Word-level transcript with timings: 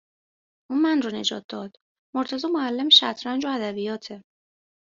اون 0.69 0.81
من 0.81 1.01
رو 1.01 1.09
نجات 1.09 1.45
داد 1.49 1.77
مرتضی 2.15 2.47
معلم 2.47 2.89
شطرنج 2.89 3.45
و 3.45 3.49
ادبیاته 3.49 4.23